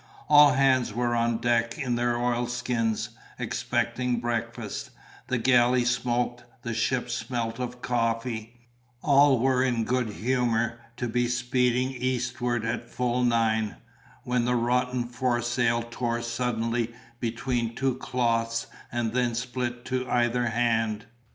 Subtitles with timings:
[0.27, 4.89] All hands were on deck in their oilskins, expecting breakfast;
[5.27, 8.59] the galley smoked, the ship smelt of coffee,
[9.03, 13.75] all were in good humour to be speeding eastward a full nine;
[14.23, 21.05] when the rotten foresail tore suddenly between two cloths and then split to either hand.